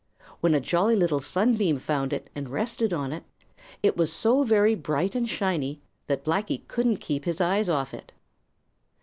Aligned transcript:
When 0.39 0.55
a 0.55 0.59
Jolly 0.59 0.95
Little 0.95 1.19
Sunbeam 1.19 1.77
found 1.77 2.11
it 2.11 2.31
and 2.33 2.49
rested 2.49 2.91
on 2.91 3.13
it, 3.13 3.23
it 3.83 3.95
was 3.95 4.11
so 4.11 4.41
very 4.41 4.73
bright 4.73 5.13
and 5.13 5.29
shiny 5.29 5.79
that 6.07 6.25
Blacky 6.25 6.67
couldn't 6.67 6.97
keep 6.97 7.25
his 7.25 7.39
eyes 7.39 7.69
off 7.69 7.93
it. 7.93 8.11